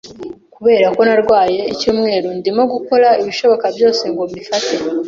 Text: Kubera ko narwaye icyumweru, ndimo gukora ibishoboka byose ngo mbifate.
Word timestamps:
Kubera 0.55 0.87
ko 0.95 1.01
narwaye 1.07 1.59
icyumweru, 1.73 2.27
ndimo 2.39 2.63
gukora 2.73 3.07
ibishoboka 3.21 3.65
byose 3.75 4.03
ngo 4.11 4.21
mbifate. 4.29 4.73